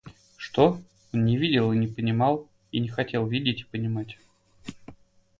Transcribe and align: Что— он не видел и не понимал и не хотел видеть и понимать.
Что— 0.35 0.81
он 1.13 1.25
не 1.25 1.37
видел 1.37 1.71
и 1.71 1.77
не 1.77 1.85
понимал 1.85 2.49
и 2.71 2.79
не 2.79 2.87
хотел 2.87 3.27
видеть 3.27 3.61
и 3.61 3.65
понимать. 3.65 4.17